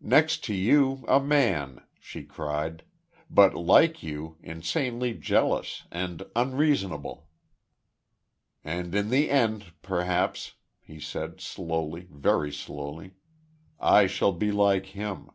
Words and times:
"Next 0.00 0.42
to 0.44 0.54
you, 0.54 1.04
a 1.06 1.20
man," 1.20 1.82
she 2.00 2.24
cried. 2.24 2.84
"But 3.28 3.54
like 3.54 4.02
you, 4.02 4.38
insanely 4.40 5.12
jealous, 5.12 5.84
and 5.92 6.22
unreasonable." 6.34 7.28
"And 8.64 8.94
in 8.94 9.10
the 9.10 9.28
end, 9.30 9.74
perhaps," 9.82 10.54
he 10.80 10.98
said 10.98 11.42
slowly, 11.42 12.08
very 12.10 12.50
slowly, 12.50 13.12
"I 13.78 14.06
shall 14.06 14.32
be 14.32 14.50
like 14.52 14.86
him." 14.86 15.28